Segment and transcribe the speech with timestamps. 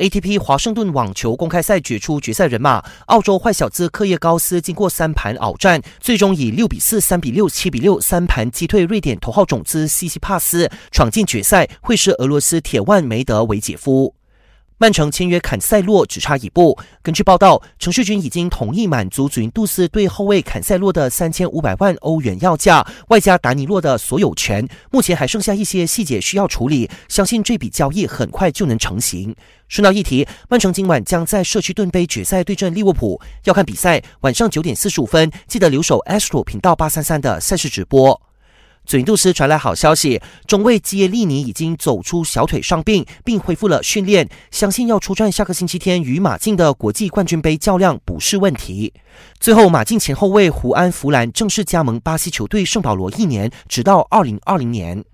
[0.00, 14.14] ATP 华盛顿网球公开赛决出决赛人马，澳洲坏小子克叶高斯经过三盘鏖战，最终以六比四、三比六、七比六三盘击退瑞典头号种子西西帕斯，闯进决赛，会师俄罗斯铁腕梅德韦杰夫。
[14.82, 16.78] 曼城签约坎塞洛只差一步。
[17.02, 24.66] 根据报道，程序军已经同意满足祖云杜斯对后卫坎塞洛的三千五百万欧元要价，外加达尼洛的所有权。
[24.90, 29.36] 目前还剩下一些细节需要处理，相信这笔交易很快就能成型。
[29.68, 33.20] 顺道一提，曼城今晚将在社区盾杯决赛对阵利物浦。
[33.44, 38.29] 要看比赛，晚上九点四十五分，记得留守 Astro 频道八三三的赛事直播。
[38.86, 48.92] 准杜斯传来好消息，中卫基耶利尼已经走出小腿伤病，并恢复了训练，相信要出战下个星期天与马竞的国际冠军杯较量不是问题。
[49.38, 55.04] 最后，马竞前后卫胡安·弗兰正式加盟巴西球队圣保罗一年，直到二零二零年。